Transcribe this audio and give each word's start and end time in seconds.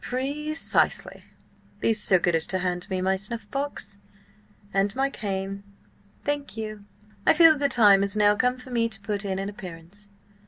"Pre 0.03 0.51
cisely. 0.55 1.25
Be 1.79 1.93
so 1.93 2.17
good 2.17 2.33
as 2.33 2.47
to 2.47 2.57
hand 2.57 2.89
me 2.89 3.01
my 3.01 3.15
snuffbox. 3.15 3.99
And 4.73 4.95
my 4.95 5.11
cane. 5.11 5.61
Thank 6.23 6.57
you. 6.57 6.85
I 7.27 7.35
feel 7.35 7.55
the 7.55 7.69
time 7.69 8.01
has 8.01 8.17
now 8.17 8.35
come 8.35 8.57
for 8.57 8.71
me 8.71 8.89
to 8.89 8.99
put 9.01 9.23
in 9.23 9.37
an 9.37 9.47
appearance. 9.47 10.09